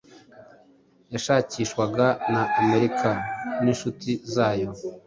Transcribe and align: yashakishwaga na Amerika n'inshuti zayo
yashakishwaga 1.13 2.05
na 2.31 2.41
Amerika 2.61 3.09
n'inshuti 3.63 4.09
zayo 4.33 4.69